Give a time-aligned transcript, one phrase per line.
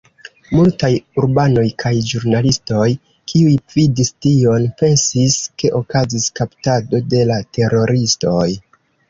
[0.59, 0.87] Multaj
[1.23, 2.85] urbanoj kaj ĵurnalistoj,
[3.33, 8.49] kiuj vidis tion, pensis ke okazis kaptado de la teroristoj.